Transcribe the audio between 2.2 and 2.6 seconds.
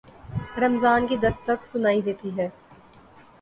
ہے۔